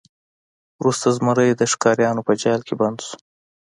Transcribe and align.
وروسته 0.81 1.07
زمری 1.17 1.49
د 1.55 1.61
ښکاریانو 1.71 2.25
په 2.27 2.33
جال 2.41 2.61
کې 2.67 2.73
بند 2.81 2.97
شو. 3.05 3.15